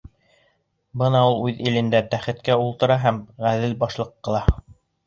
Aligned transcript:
Бына 1.01 1.21
ул 1.33 1.37
үҙ 1.49 1.61
илендә 1.67 2.01
тәхеткә 2.15 2.59
ултыра 2.65 2.99
һәм 3.07 3.25
ғәҙел 3.49 3.79
батшалыҡ 3.87 4.15
ҡыла. 4.29 4.45